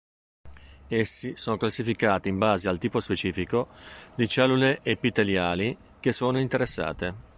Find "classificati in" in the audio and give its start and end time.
1.57-2.39